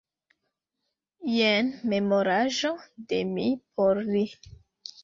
[1.33, 2.73] Jen memoraĵo
[3.13, 3.47] de mi
[3.79, 4.27] por li.